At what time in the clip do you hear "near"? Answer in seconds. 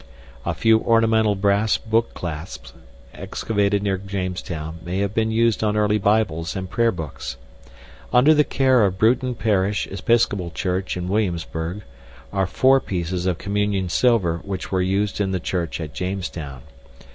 3.83-3.99